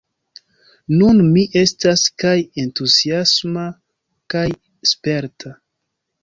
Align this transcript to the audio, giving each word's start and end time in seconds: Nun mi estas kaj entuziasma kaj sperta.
Nun 1.01 1.19
mi 1.35 1.43
estas 1.61 2.05
kaj 2.23 2.33
entuziasma 2.63 3.67
kaj 4.37 4.43
sperta. 4.95 5.55